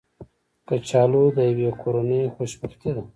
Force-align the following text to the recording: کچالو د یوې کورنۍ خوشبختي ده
کچالو 0.67 1.23
د 1.37 1.37
یوې 1.51 1.69
کورنۍ 1.81 2.21
خوشبختي 2.35 2.89
ده 2.95 3.03